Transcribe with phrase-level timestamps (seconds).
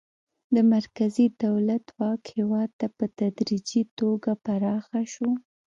[0.55, 5.29] د مرکزي دولت واک هیواد ته په تدریجي توګه پراخه شو.